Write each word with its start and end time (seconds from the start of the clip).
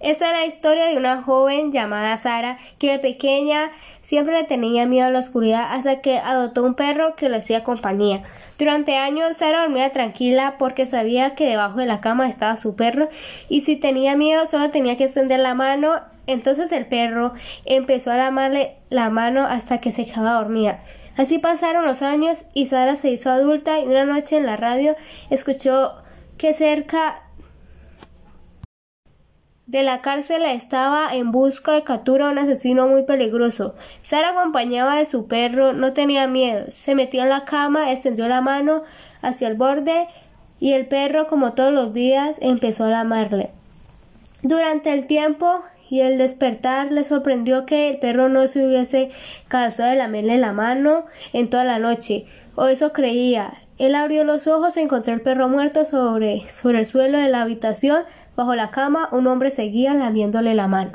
Esta 0.00 0.32
es 0.32 0.38
la 0.38 0.46
historia 0.46 0.86
de 0.86 0.96
una 0.96 1.22
joven 1.22 1.72
llamada 1.72 2.16
Sara 2.16 2.56
que 2.78 2.90
de 2.90 2.98
pequeña 2.98 3.70
siempre 4.00 4.34
le 4.34 4.44
tenía 4.44 4.86
miedo 4.86 5.06
a 5.06 5.10
la 5.10 5.18
oscuridad 5.18 5.74
hasta 5.74 6.00
que 6.00 6.16
adoptó 6.16 6.64
un 6.64 6.74
perro 6.74 7.16
que 7.16 7.28
le 7.28 7.36
hacía 7.36 7.64
compañía. 7.64 8.22
Durante 8.58 8.96
años 8.96 9.36
Sara 9.36 9.60
dormía 9.60 9.92
tranquila 9.92 10.56
porque 10.58 10.86
sabía 10.86 11.34
que 11.34 11.44
debajo 11.44 11.80
de 11.80 11.84
la 11.84 12.00
cama 12.00 12.30
estaba 12.30 12.56
su 12.56 12.76
perro 12.76 13.10
y 13.50 13.60
si 13.60 13.76
tenía 13.76 14.16
miedo 14.16 14.46
solo 14.46 14.70
tenía 14.70 14.96
que 14.96 15.04
extender 15.04 15.40
la 15.40 15.52
mano. 15.52 16.00
Entonces 16.26 16.72
el 16.72 16.86
perro 16.86 17.34
empezó 17.66 18.10
a 18.10 18.16
lamarle 18.16 18.76
la 18.88 19.10
mano 19.10 19.44
hasta 19.44 19.82
que 19.82 19.92
se 19.92 20.06
quedaba 20.06 20.40
dormida. 20.40 20.80
Así 21.18 21.36
pasaron 21.36 21.84
los 21.84 22.00
años 22.00 22.38
y 22.54 22.66
Sara 22.66 22.96
se 22.96 23.10
hizo 23.10 23.28
adulta 23.28 23.78
y 23.78 23.84
una 23.84 24.06
noche 24.06 24.38
en 24.38 24.46
la 24.46 24.56
radio 24.56 24.96
escuchó 25.28 25.92
que 26.38 26.54
cerca 26.54 27.20
de 29.70 29.84
la 29.84 30.00
cárcel 30.00 30.42
estaba 30.42 31.14
en 31.14 31.30
busca 31.30 31.70
de 31.70 31.84
captura 31.84 32.26
a 32.26 32.30
un 32.30 32.38
asesino 32.38 32.88
muy 32.88 33.04
peligroso. 33.04 33.76
Sara 34.02 34.30
acompañaba 34.30 34.96
de 34.96 35.04
su 35.04 35.28
perro, 35.28 35.72
no 35.72 35.92
tenía 35.92 36.26
miedo. 36.26 36.64
Se 36.70 36.96
metió 36.96 37.22
en 37.22 37.28
la 37.28 37.44
cama, 37.44 37.92
extendió 37.92 38.26
la 38.26 38.40
mano 38.40 38.82
hacia 39.22 39.46
el 39.46 39.54
borde 39.54 40.08
y 40.58 40.72
el 40.72 40.86
perro, 40.86 41.28
como 41.28 41.52
todos 41.52 41.72
los 41.72 41.94
días, 41.94 42.36
empezó 42.40 42.86
a 42.86 42.90
lamarle. 42.90 43.50
Durante 44.42 44.92
el 44.92 45.06
tiempo 45.06 45.62
y 45.88 46.00
el 46.00 46.18
despertar 46.18 46.90
le 46.90 47.04
sorprendió 47.04 47.64
que 47.64 47.90
el 47.90 47.98
perro 48.00 48.28
no 48.28 48.48
se 48.48 48.66
hubiese 48.66 49.10
cansado 49.46 49.90
de 49.90 49.96
lamerle 49.96 50.38
la 50.38 50.52
mano 50.52 51.06
en 51.32 51.48
toda 51.48 51.62
la 51.62 51.78
noche, 51.78 52.26
o 52.56 52.66
eso 52.66 52.92
creía. 52.92 53.54
Él 53.80 53.94
abrió 53.94 54.24
los 54.24 54.46
ojos 54.46 54.76
y 54.76 54.80
encontró 54.80 55.14
el 55.14 55.22
perro 55.22 55.48
muerto 55.48 55.86
sobre, 55.86 56.46
sobre 56.50 56.80
el 56.80 56.86
suelo 56.86 57.16
de 57.16 57.30
la 57.30 57.40
habitación. 57.40 58.02
Bajo 58.36 58.54
la 58.54 58.70
cama 58.70 59.08
un 59.10 59.26
hombre 59.26 59.50
seguía 59.50 59.94
lamiéndole 59.94 60.54
la 60.54 60.68
mano. 60.68 60.92